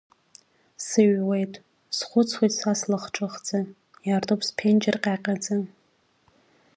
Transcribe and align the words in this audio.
Сыҩуеит, 0.85 1.53
схәыцуеит 1.97 2.53
са 2.59 2.71
слахҿыхӡа, 2.79 3.59
иаартуп 4.07 4.41
сԥенџьыр 4.47 4.97
ҟьаҟьаӡа. 5.03 5.55